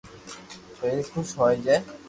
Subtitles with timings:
[0.79, 1.75] پيرين خوس ھوئي جي